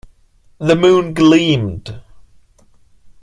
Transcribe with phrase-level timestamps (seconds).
[0.57, 2.01] The moon gleamed.